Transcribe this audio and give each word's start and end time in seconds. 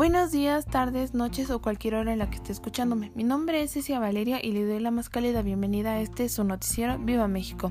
Buenos 0.00 0.32
días, 0.32 0.64
tardes, 0.64 1.12
noches 1.12 1.50
o 1.50 1.60
cualquier 1.60 1.94
hora 1.94 2.10
en 2.10 2.20
la 2.20 2.30
que 2.30 2.36
esté 2.36 2.52
escuchándome. 2.52 3.12
Mi 3.14 3.22
nombre 3.22 3.62
es 3.62 3.72
Cecia 3.72 3.98
Valeria 3.98 4.42
y 4.42 4.52
le 4.52 4.64
doy 4.64 4.80
la 4.80 4.90
más 4.90 5.10
cálida 5.10 5.42
bienvenida 5.42 5.90
a 5.90 6.00
este 6.00 6.30
su 6.30 6.42
noticiero 6.42 6.98
Viva 6.98 7.28
México. 7.28 7.70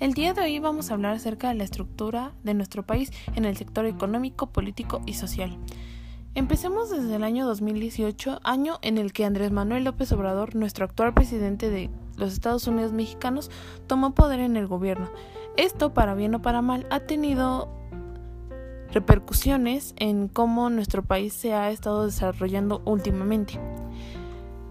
El 0.00 0.12
día 0.14 0.34
de 0.34 0.40
hoy 0.40 0.58
vamos 0.58 0.90
a 0.90 0.94
hablar 0.94 1.14
acerca 1.14 1.46
de 1.46 1.54
la 1.54 1.62
estructura 1.62 2.32
de 2.42 2.54
nuestro 2.54 2.84
país 2.84 3.12
en 3.36 3.44
el 3.44 3.56
sector 3.56 3.86
económico, 3.86 4.48
político 4.48 5.00
y 5.06 5.14
social. 5.14 5.56
Empecemos 6.34 6.90
desde 6.90 7.14
el 7.14 7.22
año 7.22 7.46
2018, 7.46 8.40
año 8.42 8.80
en 8.82 8.98
el 8.98 9.12
que 9.12 9.24
Andrés 9.24 9.52
Manuel 9.52 9.84
López 9.84 10.10
Obrador, 10.10 10.56
nuestro 10.56 10.84
actual 10.84 11.14
presidente 11.14 11.70
de 11.70 11.88
los 12.16 12.32
Estados 12.32 12.66
Unidos 12.66 12.92
mexicanos, 12.92 13.48
tomó 13.86 14.12
poder 14.12 14.40
en 14.40 14.56
el 14.56 14.66
gobierno. 14.66 15.08
Esto, 15.56 15.94
para 15.94 16.14
bien 16.14 16.34
o 16.34 16.42
para 16.42 16.62
mal, 16.62 16.88
ha 16.90 16.98
tenido 16.98 17.79
repercusiones 18.92 19.94
en 19.96 20.28
cómo 20.28 20.70
nuestro 20.70 21.02
país 21.02 21.32
se 21.32 21.54
ha 21.54 21.70
estado 21.70 22.06
desarrollando 22.06 22.82
últimamente. 22.84 23.60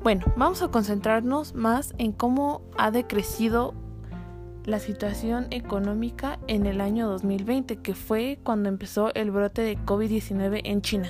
Bueno, 0.03 0.25
vamos 0.37 0.61
a 0.61 0.69
concentrarnos 0.69 1.55
más 1.55 1.93
en 1.97 2.13
cómo 2.13 2.61
ha 2.77 2.91
decrecido 2.91 3.73
la 4.65 4.79
situación 4.79 5.47
económica 5.51 6.39
en 6.47 6.65
el 6.65 6.79
año 6.79 7.07
2020, 7.07 7.77
que 7.77 7.93
fue 7.93 8.39
cuando 8.43 8.69
empezó 8.69 9.13
el 9.15 9.31
brote 9.31 9.61
de 9.61 9.77
COVID-19 9.77 10.61
en 10.63 10.81
China. 10.81 11.09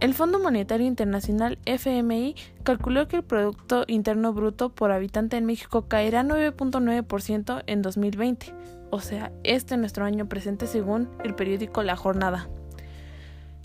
El 0.00 0.14
Fondo 0.14 0.38
Monetario 0.38 0.86
Internacional 0.86 1.58
FMI 1.64 2.34
calculó 2.64 3.06
que 3.06 3.16
el 3.16 3.22
Producto 3.22 3.84
Interno 3.86 4.32
Bruto 4.32 4.70
por 4.70 4.90
habitante 4.90 5.36
en 5.36 5.44
México 5.44 5.86
caerá 5.88 6.24
9.9% 6.24 7.62
en 7.66 7.82
2020, 7.82 8.54
o 8.90 9.00
sea, 9.00 9.32
este 9.44 9.76
nuestro 9.76 10.04
año 10.04 10.28
presente 10.28 10.66
según 10.66 11.08
el 11.22 11.34
periódico 11.34 11.82
La 11.82 11.96
Jornada. 11.96 12.48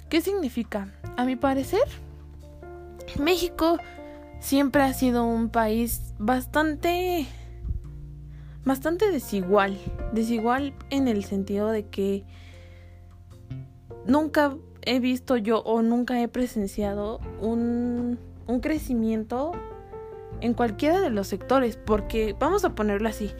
¿Qué 0.09 0.21
significa? 0.21 0.93
A 1.17 1.25
mi 1.25 1.35
parecer, 1.35 1.81
México 3.19 3.77
siempre 4.39 4.83
ha 4.83 4.93
sido 4.93 5.25
un 5.25 5.49
país 5.49 6.13
bastante 6.19 7.25
bastante 8.63 9.11
desigual, 9.11 9.79
desigual 10.11 10.73
en 10.89 11.07
el 11.07 11.23
sentido 11.23 11.71
de 11.71 11.87
que 11.87 12.25
nunca 14.05 14.55
he 14.87 14.99
visto 14.99 15.35
yo 15.37 15.59
o 15.59 15.81
nunca 15.81 16.21
he 16.21 16.27
presenciado 16.27 17.19
un, 17.41 18.17
un 18.47 18.59
crecimiento 18.61 19.51
en 20.39 20.53
cualquiera 20.53 21.01
de 21.01 21.09
los 21.09 21.27
sectores, 21.27 21.77
porque 21.77 22.35
vamos 22.39 22.63
a 22.63 22.73
ponerlo 22.73 23.09
así, 23.09 23.31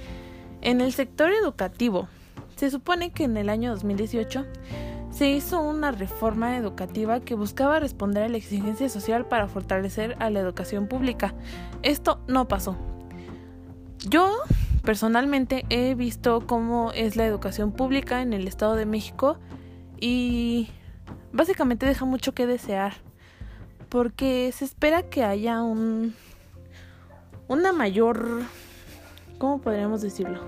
en 0.62 0.81
el 0.81 0.92
sector 0.92 1.31
educativo, 1.31 2.08
se 2.56 2.70
supone 2.70 3.12
que 3.12 3.23
en 3.23 3.38
el 3.38 3.50
año 3.50 3.72
2018 3.72 4.45
se 5.12 5.30
hizo 5.30 5.62
una 5.62 5.92
reforma 5.92 6.58
educativa 6.58 7.22
que 7.22 7.36
buscaba 7.36 7.80
responder 7.80 8.23
a 8.23 8.30
la 8.30 8.38
exigencia 8.38 8.89
social 8.89 9.26
para 9.26 9.48
fortalecer 9.48 10.16
a 10.20 10.30
la 10.30 10.39
educación 10.39 10.88
pública. 10.88 11.34
Esto 11.82 12.20
no 12.28 12.48
pasó. 12.48 12.76
Yo 14.09 14.32
personalmente 14.84 15.66
he 15.70 15.95
visto 15.95 16.45
cómo 16.45 16.92
es 16.92 17.16
la 17.16 17.26
educación 17.26 17.72
pública 17.72 18.22
en 18.22 18.34
el 18.34 18.48
Estado 18.48 18.76
de 18.76 18.86
México 18.86 19.38
y 20.00 20.70
básicamente 21.31 21.86
deja 21.86 22.06
mucho 22.06 22.33
que 22.33 22.47
desear 22.47 22.94
porque 23.89 24.52
se 24.52 24.66
espera 24.66 25.03
que 25.03 25.23
haya 25.23 25.61
un 25.61 26.14
una 27.47 27.72
mayor 27.72 28.44
¿cómo 29.38 29.61
podríamos 29.61 30.02
decirlo? 30.02 30.42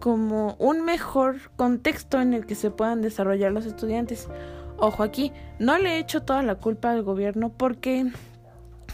Como 0.00 0.54
un 0.58 0.84
mejor 0.84 1.50
contexto 1.56 2.20
en 2.20 2.34
el 2.34 2.46
que 2.46 2.54
se 2.54 2.70
puedan 2.70 3.02
desarrollar 3.02 3.52
los 3.52 3.66
estudiantes. 3.66 4.28
Ojo 4.76 5.02
aquí, 5.02 5.32
no 5.58 5.78
le 5.78 5.94
he 5.94 5.98
hecho 5.98 6.22
toda 6.22 6.42
la 6.42 6.56
culpa 6.56 6.90
al 6.90 7.02
gobierno 7.02 7.50
porque 7.50 8.06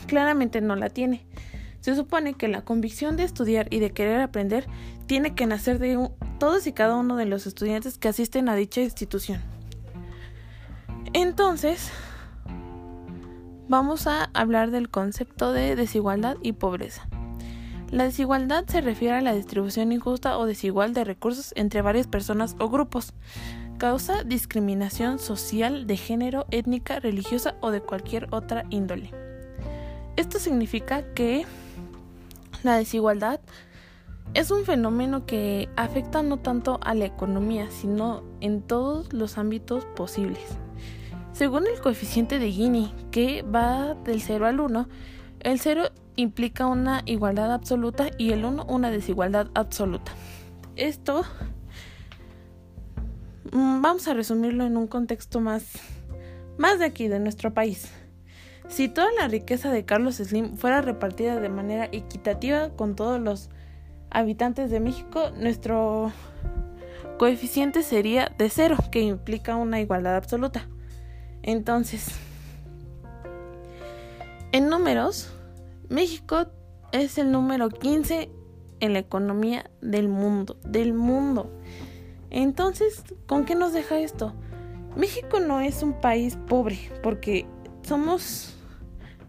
claramente 0.07 0.61
no 0.61 0.77
la 0.77 0.89
tiene. 0.89 1.27
Se 1.81 1.97
supone 1.97 2.35
que 2.35 2.49
la 2.49 2.63
convicción 2.63 3.17
de 3.17 3.25
estudiar 3.25 3.67
y 3.71 3.81
de 3.81 3.91
querer 3.91 4.21
aprender 4.21 4.67
tiene 5.07 5.35
que 5.35 5.47
nacer 5.47 5.79
de 5.79 6.11
todos 6.39 6.67
y 6.67 6.73
cada 6.73 6.97
uno 6.97 7.17
de 7.17 7.25
los 7.25 7.47
estudiantes 7.47 7.99
que 7.99 8.09
asisten 8.09 8.49
a 8.49 8.55
dicha 8.55 8.83
institución. 8.83 9.41
Entonces, 11.13 11.91
vamos 13.69 14.07
a 14.07 14.31
hablar 14.33 14.71
del 14.71 14.91
concepto 14.91 15.53
de 15.53 15.75
desigualdad 15.75 16.37
y 16.41 16.53
pobreza. 16.53 17.09
La 17.91 18.05
desigualdad 18.05 18.65
se 18.69 18.81
refiere 18.81 19.17
a 19.17 19.21
la 19.21 19.35
distribución 19.35 19.91
injusta 19.91 20.39
o 20.39 20.47
desigual 20.47 20.95
de 20.95 21.03
recursos 21.03 21.53
entre 21.57 21.83
varias 21.83 22.07
personas 22.07 22.55
o 22.61 22.69
grupos. 22.69 23.13
Causa 23.79 24.23
discriminación 24.23 25.19
social 25.19 25.89
de 25.89 25.97
género, 25.97 26.47
étnica, 26.53 27.01
religiosa 27.01 27.57
o 27.61 27.73
de 27.73 27.81
cualquier 27.81 28.29
otra 28.31 28.65
índole. 28.71 29.11
Esto 30.15 30.39
significa 30.39 31.13
que 31.15 31.45
la 32.63 32.77
desigualdad 32.77 33.41
es 34.35 34.53
un 34.53 34.65
fenómeno 34.65 35.27
que 35.27 35.69
afecta 35.75 36.23
no 36.23 36.37
tanto 36.37 36.79
a 36.83 36.95
la 36.95 37.07
economía, 37.07 37.69
sino 37.71 38.23
en 38.41 38.63
todos 38.63 39.13
los 39.13 39.39
ámbitos 39.39 39.85
posibles. 39.97 40.57
Según 41.41 41.67
el 41.67 41.81
coeficiente 41.81 42.39
de 42.39 42.53
Gini, 42.53 42.93
que 43.11 43.41
va 43.41 43.95
del 44.05 44.21
0 44.21 44.47
al 44.47 44.61
1, 44.61 44.87
el 45.41 45.59
0 45.59 45.85
implica 46.17 46.67
una 46.67 47.01
igualdad 47.07 47.51
absoluta 47.51 48.11
y 48.19 48.33
el 48.33 48.45
1 48.45 48.67
una 48.69 48.91
desigualdad 48.91 49.49
absoluta. 49.55 50.13
Esto 50.77 51.25
mm, 53.53 53.81
vamos 53.81 54.07
a 54.07 54.13
resumirlo 54.13 54.67
en 54.67 54.77
un 54.77 54.87
contexto 54.87 55.41
más 55.41 55.79
más 56.59 56.79
de 56.79 56.85
aquí 56.85 57.09
de 57.09 57.21
nuestro 57.21 57.55
país. 57.55 57.91
Si 58.69 58.91
toda 58.91 59.09
la 59.19 59.27
riqueza 59.27 59.73
de 59.73 59.87
Carlos 59.87 60.17
Slim 60.17 60.59
fuera 60.59 60.83
repartida 60.83 61.41
de 61.41 61.49
manera 61.49 61.89
equitativa 61.91 62.69
con 62.77 62.95
todos 62.95 63.19
los 63.19 63.49
habitantes 64.11 64.71
de 64.71 64.81
México, 64.81 65.31
nuestro 65.39 66.13
coeficiente 67.19 67.83
sería 67.83 68.31
de 68.37 68.51
0, 68.51 68.77
que 68.93 69.01
implica 69.01 69.57
una 69.57 69.81
igualdad 69.81 70.17
absoluta. 70.17 70.69
Entonces, 71.43 72.09
en 74.53 74.69
números, 74.69 75.33
México 75.89 76.47
es 76.93 77.19
el 77.19 77.31
número 77.33 77.69
15 77.69 78.31
en 78.81 78.93
la 78.93 78.99
economía 78.99 79.71
del 79.81 80.09
mundo, 80.09 80.57
del 80.65 80.93
mundo. 80.93 81.51
Entonces, 82.31 83.05
¿con 83.27 83.45
qué 83.45 83.55
nos 83.55 83.73
deja 83.73 83.99
esto? 83.99 84.35
México 84.97 85.41
no 85.41 85.61
es 85.61 85.83
un 85.83 86.01
país 86.01 86.37
pobre 86.49 86.91
porque 87.03 87.47
somos 87.83 88.57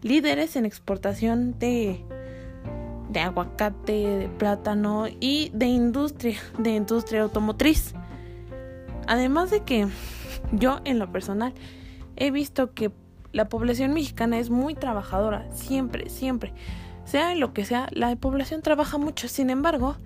líderes 0.02 0.56
en 0.56 0.66
exportación 0.66 1.58
de 1.58 2.04
de 3.12 3.20
aguacate, 3.20 3.92
de 3.92 4.28
plátano 4.28 5.06
y 5.20 5.50
de 5.54 5.66
industria, 5.66 6.38
de 6.58 6.70
industria 6.70 7.22
automotriz. 7.22 7.94
Además 9.06 9.50
de 9.50 9.60
que 9.60 9.86
yo 10.52 10.80
en 10.84 10.98
lo 10.98 11.12
personal 11.12 11.52
he 12.16 12.30
visto 12.30 12.72
que 12.74 12.92
la 13.32 13.48
población 13.48 13.92
mexicana 13.94 14.38
es 14.38 14.50
muy 14.50 14.74
trabajadora, 14.74 15.46
siempre, 15.52 16.10
siempre. 16.10 16.52
Sea 17.04 17.32
en 17.32 17.40
lo 17.40 17.52
que 17.52 17.64
sea, 17.64 17.88
la 17.90 18.14
población 18.16 18.62
trabaja 18.62 18.98
mucho. 18.98 19.28
Sin 19.28 19.50
embargo, 19.50 19.96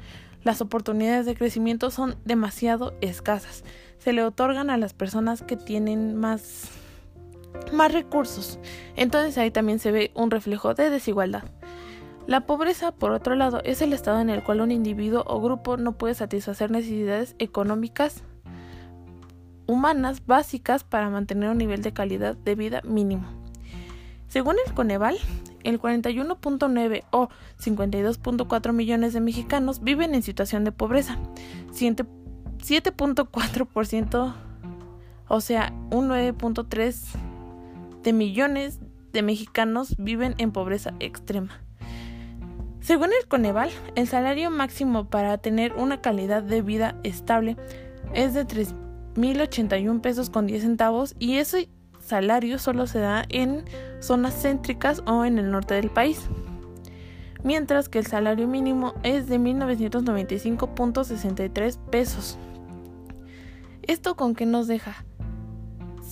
las 0.44 0.60
oportunidades 0.60 1.26
de 1.26 1.34
crecimiento 1.34 1.90
son 1.90 2.16
demasiado 2.24 2.94
escasas. 3.00 3.64
Se 3.98 4.12
le 4.12 4.22
otorgan 4.22 4.70
a 4.70 4.76
las 4.76 4.94
personas 4.94 5.42
que 5.42 5.56
tienen 5.56 6.16
más 6.16 6.70
más 7.72 7.92
recursos. 7.92 8.58
Entonces 8.96 9.38
ahí 9.38 9.50
también 9.50 9.78
se 9.78 9.90
ve 9.90 10.10
un 10.14 10.30
reflejo 10.30 10.74
de 10.74 10.90
desigualdad. 10.90 11.44
La 12.26 12.46
pobreza, 12.46 12.92
por 12.92 13.12
otro 13.12 13.34
lado, 13.34 13.60
es 13.64 13.82
el 13.82 13.92
estado 13.92 14.20
en 14.20 14.30
el 14.30 14.42
cual 14.42 14.60
un 14.60 14.72
individuo 14.72 15.22
o 15.26 15.40
grupo 15.40 15.76
no 15.76 15.92
puede 15.92 16.14
satisfacer 16.14 16.70
necesidades 16.70 17.36
económicas 17.38 18.24
humanas 19.66 20.24
básicas 20.27 20.84
para 20.84 21.10
mantener 21.10 21.51
un 21.51 21.59
nivel 21.59 21.83
de 21.83 21.92
calidad 21.92 22.36
de 22.36 22.54
vida 22.54 22.80
mínimo. 22.83 23.27
Según 24.28 24.54
el 24.66 24.72
Coneval, 24.74 25.18
el 25.63 25.80
41.9 25.80 27.04
o 27.10 27.28
52.4 27.60 28.72
millones 28.72 29.13
de 29.13 29.21
mexicanos 29.21 29.83
viven 29.83 30.15
en 30.15 30.22
situación 30.22 30.65
de 30.65 30.72
pobreza, 30.72 31.18
7.4%, 31.72 34.34
o 35.28 35.41
sea, 35.41 35.72
un 35.91 36.09
9.3 36.09 36.97
de 38.03 38.12
millones 38.12 38.80
de 39.12 39.22
mexicanos 39.22 39.97
viven 39.98 40.34
en 40.39 40.53
pobreza 40.53 40.95
extrema. 41.01 41.60
Según 42.80 43.10
el 43.21 43.27
Coneval, 43.27 43.71
el 43.97 44.07
salario 44.07 44.51
máximo 44.51 45.09
para 45.09 45.39
tener 45.39 45.72
una 45.72 46.01
calidad 46.01 46.42
de 46.42 46.62
vida 46.62 46.95
estable 47.03 47.57
es 48.15 48.34
de 48.34 48.45
3 48.45 48.74
1081 49.16 50.03
pesos 50.03 50.30
con 50.30 50.47
10 50.47 50.63
centavos 50.63 51.16
y 51.18 51.39
ese 51.39 51.68
salario 52.01 52.59
solo 52.59 52.86
se 52.86 53.01
da 53.01 53.24
en 53.28 53.65
zonas 54.01 54.41
céntricas 54.41 55.03
o 55.07 55.24
en 55.24 55.39
el 55.39 55.51
norte 55.51 55.74
del 55.74 55.91
país. 55.91 56.28
Mientras 57.42 57.89
que 57.89 57.98
el 57.98 58.07
salario 58.07 58.47
mínimo 58.47 58.95
es 59.03 59.28
de 59.28 59.39
1995.63 59.39 61.78
pesos. 61.91 62.39
¿Esto 63.83 64.16
con 64.16 64.34
qué 64.34 64.47
nos 64.47 64.66
deja? 64.66 65.04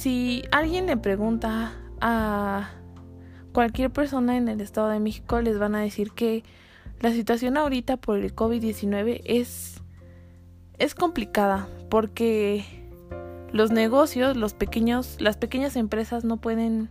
si 0.04 0.42
alguien 0.50 0.86
le 0.86 0.96
pregunta 0.96 1.72
a 2.00 2.70
cualquier 3.52 3.90
persona 3.90 4.36
en 4.36 4.48
el 4.48 4.60
Estado 4.60 4.88
de 4.88 5.00
México, 5.00 5.40
les 5.40 5.58
van 5.58 5.74
a 5.74 5.80
decir 5.80 6.10
que 6.10 6.42
la 7.00 7.12
situación 7.12 7.56
ahorita 7.56 7.96
por 7.96 8.18
el 8.18 8.34
COVID-19 8.34 9.22
es, 9.24 9.80
es 10.78 10.94
complicada 10.94 11.68
porque 11.88 12.83
los 13.54 13.70
negocios, 13.70 14.36
los 14.36 14.52
pequeños, 14.52 15.20
las 15.20 15.36
pequeñas 15.36 15.76
empresas 15.76 16.24
no 16.24 16.38
pueden 16.38 16.90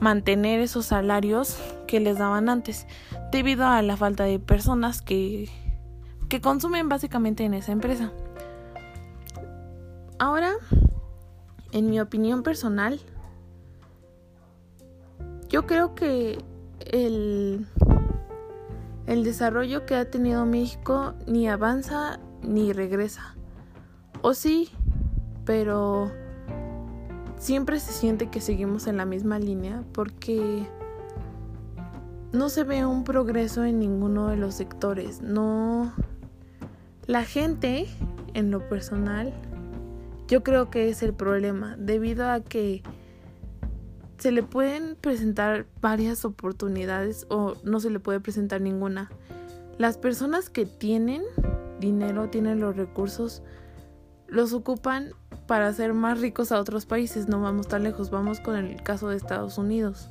mantener 0.00 0.60
esos 0.60 0.86
salarios 0.86 1.58
que 1.86 2.00
les 2.00 2.16
daban 2.16 2.48
antes 2.48 2.86
debido 3.30 3.66
a 3.66 3.82
la 3.82 3.98
falta 3.98 4.24
de 4.24 4.38
personas 4.38 5.02
que, 5.02 5.50
que 6.30 6.40
consumen 6.40 6.88
básicamente 6.88 7.44
en 7.44 7.52
esa 7.52 7.72
empresa. 7.72 8.10
Ahora, 10.18 10.54
en 11.72 11.90
mi 11.90 12.00
opinión 12.00 12.42
personal, 12.42 12.98
yo 15.50 15.66
creo 15.66 15.94
que 15.94 16.38
el, 16.90 17.66
el 19.04 19.24
desarrollo 19.24 19.84
que 19.84 19.94
ha 19.94 20.10
tenido 20.10 20.46
México 20.46 21.12
ni 21.26 21.50
avanza 21.50 22.18
ni 22.40 22.72
regresa. 22.72 23.36
O 24.22 24.32
sí, 24.32 24.70
pero 25.46 26.10
siempre 27.38 27.80
se 27.80 27.92
siente 27.92 28.28
que 28.28 28.42
seguimos 28.42 28.86
en 28.86 28.98
la 28.98 29.06
misma 29.06 29.38
línea 29.38 29.82
porque 29.92 30.66
no 32.32 32.50
se 32.50 32.64
ve 32.64 32.84
un 32.84 33.04
progreso 33.04 33.64
en 33.64 33.78
ninguno 33.78 34.28
de 34.28 34.36
los 34.36 34.54
sectores. 34.54 35.22
No. 35.22 35.94
La 37.06 37.24
gente, 37.24 37.86
en 38.34 38.50
lo 38.50 38.68
personal, 38.68 39.32
yo 40.28 40.42
creo 40.42 40.70
que 40.70 40.88
es 40.88 41.02
el 41.02 41.14
problema, 41.14 41.76
debido 41.78 42.28
a 42.28 42.40
que 42.40 42.82
se 44.18 44.32
le 44.32 44.42
pueden 44.42 44.96
presentar 44.96 45.66
varias 45.80 46.24
oportunidades 46.24 47.26
o 47.30 47.54
no 47.64 47.80
se 47.80 47.90
le 47.90 48.00
puede 48.00 48.18
presentar 48.18 48.60
ninguna. 48.60 49.08
Las 49.78 49.98
personas 49.98 50.50
que 50.50 50.66
tienen 50.66 51.22
dinero, 51.80 52.28
tienen 52.28 52.60
los 52.60 52.76
recursos, 52.76 53.42
los 54.26 54.52
ocupan 54.52 55.12
para 55.46 55.68
hacer 55.68 55.94
más 55.94 56.20
ricos 56.20 56.52
a 56.52 56.60
otros 56.60 56.86
países. 56.86 57.28
No 57.28 57.40
vamos 57.40 57.68
tan 57.68 57.82
lejos, 57.82 58.10
vamos 58.10 58.40
con 58.40 58.56
el 58.56 58.82
caso 58.82 59.08
de 59.08 59.16
Estados 59.16 59.58
Unidos. 59.58 60.10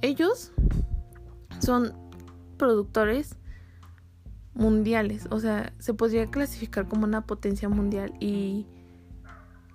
Ellos 0.00 0.52
son 1.60 1.92
productores 2.56 3.36
mundiales, 4.54 5.26
o 5.30 5.40
sea, 5.40 5.72
se 5.78 5.94
podría 5.94 6.26
clasificar 6.26 6.86
como 6.86 7.04
una 7.04 7.26
potencia 7.26 7.68
mundial 7.68 8.12
y 8.20 8.66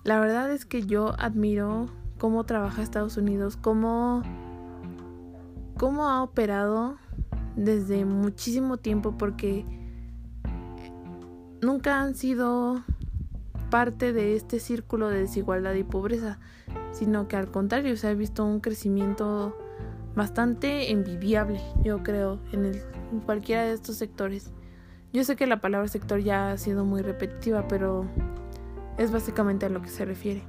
la 0.03 0.19
verdad 0.19 0.51
es 0.51 0.65
que 0.65 0.85
yo 0.85 1.15
admiro 1.19 1.87
cómo 2.19 2.43
trabaja 2.45 2.81
Estados 2.81 3.17
Unidos, 3.17 3.57
cómo, 3.57 4.21
cómo 5.77 6.07
ha 6.07 6.21
operado 6.21 6.97
desde 7.55 8.05
muchísimo 8.05 8.77
tiempo 8.77 9.17
porque 9.17 9.65
nunca 11.61 11.99
han 11.99 12.15
sido 12.15 12.83
parte 13.69 14.13
de 14.13 14.35
este 14.35 14.59
círculo 14.59 15.09
de 15.09 15.19
desigualdad 15.19 15.73
y 15.73 15.83
pobreza, 15.83 16.39
sino 16.91 17.27
que 17.27 17.35
al 17.35 17.51
contrario 17.51 17.95
se 17.97 18.07
ha 18.07 18.13
visto 18.13 18.45
un 18.45 18.59
crecimiento 18.59 19.55
bastante 20.15 20.91
envidiable, 20.91 21.61
yo 21.83 22.01
creo, 22.01 22.39
en, 22.51 22.71
cualquiera 23.25 23.63
de 23.63 23.73
estos 23.73 23.95
sectores. 23.95 24.51
Yo 25.13 25.23
sé 25.23 25.35
que 25.35 25.47
la 25.47 25.61
palabra 25.61 25.87
sector 25.87 26.19
ya 26.19 26.51
ha 26.51 26.57
sido 26.57 26.83
muy 26.85 27.01
repetitiva, 27.01 27.67
pero 27.67 28.05
es 28.97 29.11
básicamente 29.11 29.67
a 29.67 29.69
lo 29.69 29.81
que 29.81 29.89
se 29.89 30.05
refiere. 30.05 30.43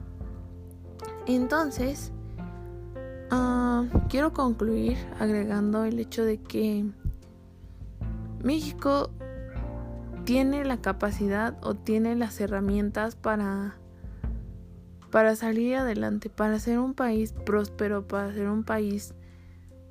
Entonces, 1.27 2.13
ah, 3.31 3.85
quiero 4.09 4.33
concluir 4.33 4.97
agregando 5.21 5.85
el 5.85 5.99
hecho 5.99 6.25
de 6.25 6.39
que 6.39 6.87
México 8.43 9.11
tiene 10.29 10.63
la 10.63 10.77
capacidad 10.77 11.57
o 11.63 11.73
tiene 11.73 12.15
las 12.15 12.39
herramientas 12.39 13.17
para 13.17 13.77
para 15.11 15.35
salir 15.37 15.77
adelante, 15.77 16.29
para 16.29 16.59
ser 16.59 16.81
un 16.81 16.93
país 16.93 17.33
próspero, 17.33 18.07
para 18.07 18.35
ser 18.35 18.51
un 18.51 18.63
país 18.63 19.15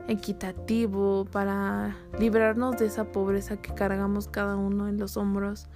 equitativo, 0.07 1.25
para 1.25 1.97
librarnos 2.19 2.77
de 2.77 2.85
esa 2.85 3.11
pobreza 3.11 3.57
que 3.57 3.73
cargamos 3.73 4.27
cada 4.27 4.57
uno 4.57 4.87
en 4.87 4.99
los 4.99 5.17
hombros 5.17 5.69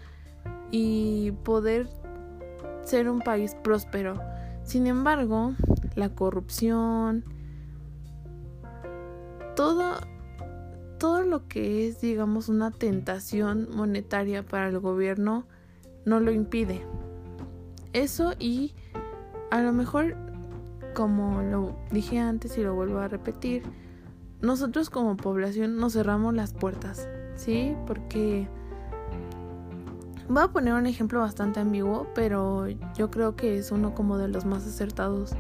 y 0.70 1.32
poder 1.44 1.88
ser 2.84 3.10
un 3.10 3.22
país 3.22 3.56
próspero. 3.64 4.22
Sin 4.62 4.86
embargo, 4.86 5.56
la 5.96 6.10
corrupción, 6.10 7.26
todo 9.56 9.96
todo 11.02 11.24
lo 11.24 11.48
que 11.48 11.88
es, 11.88 12.00
digamos, 12.00 12.48
una 12.48 12.70
tentación 12.70 13.70
monetaria 13.76 14.46
para 14.46 14.68
el 14.68 14.80
gobierno 14.80 15.46
no 16.06 16.20
lo 16.20 16.32
impide. 16.32 16.86
Eso 17.92 18.34
y 18.38 18.76
a 19.50 19.64
lo 19.64 19.74
mejor, 19.74 20.16
como 20.94 21.42
lo 21.42 21.76
dije 21.90 22.20
antes 22.20 22.56
y 22.60 22.62
lo 22.62 22.76
vuelvo 22.76 23.00
a 23.00 23.08
repetir, 23.08 23.64
nosotros 24.42 24.92
como 24.92 25.18
población 25.18 25.78
nos 25.78 25.94
cerramos 25.94 26.36
las 26.36 26.54
puertas, 26.54 27.10
¿sí? 27.36 27.76
Porque 27.88 28.48
voy 30.30 30.44
a 30.44 30.50
poner 30.50 30.76
un 30.76 30.86
ejemplo 30.86 31.20
bastante 31.20 31.60
ambiguo, 31.60 32.06
pero 32.14 32.68
yo 32.96 33.10
creo 33.10 33.36
que 33.36 33.58
es 33.58 33.72
uno 33.72 33.96
como 33.96 34.20
de 34.20 34.28
los 34.28 34.46
más 34.46 34.68
acertados. 34.68 35.32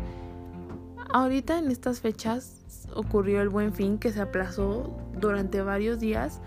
Ahorita 1.13 1.59
en 1.59 1.69
estas 1.69 1.99
fechas 1.99 2.87
ocurrió 2.95 3.41
el 3.41 3.49
buen 3.49 3.73
fin 3.73 3.97
que 3.97 4.11
se 4.11 4.21
aplazó 4.21 4.97
durante 5.19 5.61
varios 5.61 5.99
días 5.99 6.39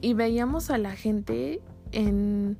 y 0.00 0.14
veíamos 0.14 0.70
a 0.70 0.78
la 0.78 0.92
gente 0.92 1.60
en, 1.90 2.56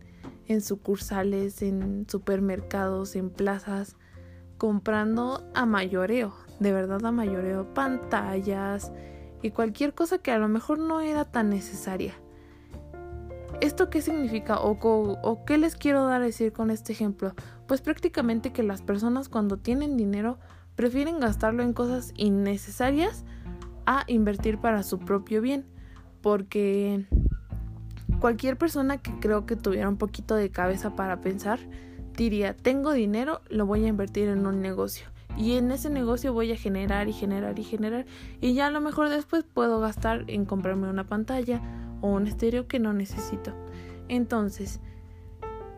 sucursales, 0.60 1.62
en 1.62 2.06
supermercados, 2.08 3.14
en 3.14 3.30
plazas, 3.30 3.96
comprando 4.58 5.48
a 5.54 5.66
mayoreo, 5.66 6.34
de 6.58 6.72
verdad 6.72 7.04
a 7.06 7.12
mayoreo, 7.12 7.72
pantallas 7.74 8.90
y 9.40 9.52
cualquier 9.52 9.94
cosa 9.94 10.18
que 10.18 10.32
a 10.32 10.38
lo 10.38 10.48
mejor 10.48 10.80
no 10.80 11.00
era 11.00 11.24
tan 11.24 11.48
necesaria. 11.50 12.14
¿Esto 13.60 13.88
qué 13.88 14.00
significa 14.00 14.58
o, 14.58 15.44
qué 15.44 15.58
les 15.58 15.76
quiero 15.76 16.06
dar 16.06 16.22
a 16.22 16.24
decir 16.24 16.52
con 16.52 16.70
este 16.70 16.92
ejemplo? 16.92 17.34
Pues 17.68 17.82
prácticamente 17.82 18.52
que 18.52 18.62
las 18.62 18.82
personas 18.82 19.28
cuando 19.28 19.58
tienen 19.58 19.96
dinero 19.96 20.38
prefieren 20.80 21.20
gastarlo 21.20 21.62
en 21.62 21.74
cosas 21.74 22.14
innecesarias 22.16 23.26
a 23.84 24.04
invertir 24.06 24.56
para 24.56 24.82
su 24.82 24.98
propio 24.98 25.42
bien. 25.42 25.66
Porque 26.22 27.04
cualquier 28.18 28.56
persona 28.56 28.96
que 28.96 29.12
creo 29.20 29.44
que 29.44 29.56
tuviera 29.56 29.90
un 29.90 29.98
poquito 29.98 30.36
de 30.36 30.50
cabeza 30.50 30.96
para 30.96 31.20
pensar 31.20 31.58
diría, 32.16 32.56
tengo 32.56 32.92
dinero, 32.92 33.42
lo 33.50 33.66
voy 33.66 33.84
a 33.84 33.88
invertir 33.88 34.30
en 34.30 34.46
un 34.46 34.62
negocio. 34.62 35.04
Y 35.36 35.56
en 35.56 35.70
ese 35.70 35.90
negocio 35.90 36.32
voy 36.32 36.50
a 36.50 36.56
generar 36.56 37.08
y 37.08 37.12
generar 37.12 37.58
y 37.58 37.64
generar. 37.64 38.06
Y 38.40 38.54
ya 38.54 38.68
a 38.68 38.70
lo 38.70 38.80
mejor 38.80 39.10
después 39.10 39.44
puedo 39.44 39.80
gastar 39.80 40.24
en 40.28 40.46
comprarme 40.46 40.88
una 40.88 41.04
pantalla 41.04 41.60
o 42.00 42.08
un 42.08 42.26
estéreo 42.26 42.66
que 42.68 42.78
no 42.78 42.94
necesito. 42.94 43.52
Entonces, 44.08 44.80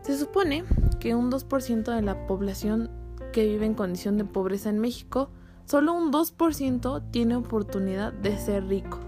se 0.01 0.17
supone 0.17 0.63
que 1.01 1.13
un 1.13 1.29
2% 1.29 1.93
de 1.93 2.01
la 2.01 2.25
población 2.25 3.02
que 3.33 3.45
vive 3.45 3.65
en 3.65 3.73
condición 3.73 4.17
de 4.17 4.23
pobreza 4.23 4.69
en 4.69 4.79
México, 4.79 5.29
solo 5.65 5.91
un 5.91 6.13
2% 6.13 7.11
tiene 7.11 7.35
oportunidad 7.35 8.13
de 8.13 8.37
ser 8.37 8.65
rico. 8.67 8.99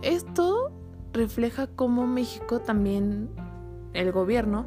Esto 0.00 0.72
refleja 1.12 1.66
cómo 1.66 2.06
México 2.06 2.60
también, 2.60 3.28
el 3.92 4.12
gobierno, 4.12 4.64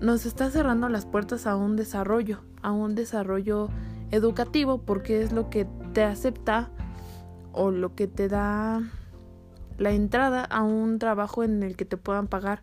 nos 0.00 0.26
está 0.26 0.50
cerrando 0.50 0.90
las 0.90 1.06
puertas 1.06 1.46
a 1.46 1.56
un 1.56 1.76
desarrollo, 1.76 2.40
a 2.60 2.72
un 2.72 2.94
desarrollo 2.94 3.68
educativo, 4.10 4.82
porque 4.82 5.22
es 5.22 5.32
lo 5.32 5.48
que 5.48 5.66
te 5.94 6.02
acepta 6.02 6.70
o 7.52 7.70
lo 7.70 7.94
que 7.94 8.08
te 8.08 8.28
da 8.28 8.82
la 9.78 9.92
entrada 9.92 10.44
a 10.44 10.62
un 10.62 10.98
trabajo 10.98 11.44
en 11.44 11.62
el 11.62 11.76
que 11.76 11.84
te 11.84 11.96
puedan 11.96 12.26
pagar 12.26 12.62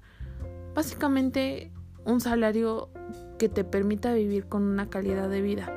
básicamente 0.75 1.72
un 2.06 2.20
salario 2.20 2.89
que 3.38 3.50
te 3.50 3.63
permita 3.63 4.13
vivir 4.13 4.48
con 4.48 4.63
una 4.63 4.90
calidad 4.90 5.30
de 5.30 5.42
vida. 5.42 5.72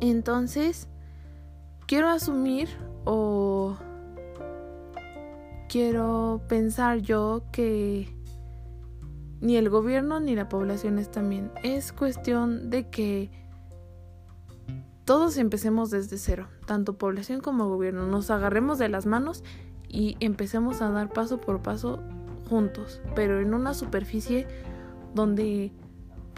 Entonces, 0.00 0.88
quiero 1.86 2.08
asumir 2.08 2.68
o 3.04 3.76
quiero 5.68 6.40
pensar 6.48 6.98
yo 6.98 7.42
que 7.52 8.14
ni 9.40 9.56
el 9.56 9.70
gobierno 9.70 10.20
ni 10.20 10.34
la 10.34 10.48
población 10.48 10.98
están 10.98 11.28
bien. 11.28 11.50
Es 11.62 11.92
cuestión 11.92 12.70
de 12.70 12.88
que 12.88 13.30
todos 15.04 15.38
empecemos 15.38 15.90
desde 15.90 16.18
cero, 16.18 16.48
tanto 16.66 16.98
población 16.98 17.40
como 17.40 17.68
gobierno. 17.68 18.06
Nos 18.06 18.30
agarremos 18.30 18.78
de 18.78 18.88
las 18.88 19.06
manos 19.06 19.42
y 19.88 20.16
empecemos 20.20 20.82
a 20.82 20.90
dar 20.90 21.12
paso 21.12 21.40
por 21.40 21.62
paso 21.62 22.00
juntos, 22.48 23.00
pero 23.14 23.40
en 23.40 23.54
una 23.54 23.74
superficie 23.74 24.46
donde 25.14 25.72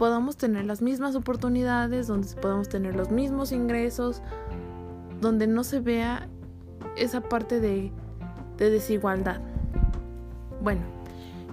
podamos 0.01 0.35
tener 0.35 0.65
las 0.65 0.81
mismas 0.81 1.15
oportunidades, 1.15 2.07
donde 2.07 2.27
podamos 2.33 2.67
tener 2.67 2.95
los 2.95 3.11
mismos 3.11 3.51
ingresos, 3.51 4.23
donde 5.19 5.45
no 5.45 5.63
se 5.63 5.79
vea 5.79 6.27
esa 6.97 7.21
parte 7.21 7.59
de, 7.59 7.91
de 8.57 8.71
desigualdad. 8.71 9.41
Bueno, 10.59 10.81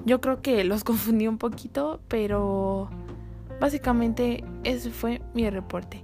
yo 0.06 0.22
creo 0.22 0.40
que 0.40 0.64
los 0.64 0.82
confundí 0.90 1.28
un 1.28 1.36
poquito, 1.36 2.00
pero 2.08 2.88
básicamente 3.60 4.42
ese 4.64 4.88
fue 4.88 5.20
mi 5.34 5.50
reporte. 5.50 6.02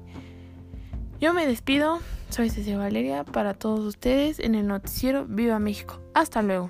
Yo 1.23 1.33
me 1.33 1.47
despido, 1.47 2.01
soy 2.29 2.51
Cecilia 2.51 2.77
Valeria 2.77 3.25
para 3.25 3.55
todos 3.55 3.81
ustedes 3.81 4.39
en 4.39 4.55
el 4.55 4.67
noticiero 4.67 5.25
Viva 5.25 5.59
México. 5.59 5.99
Hasta 6.13 6.43
luego. 6.43 6.69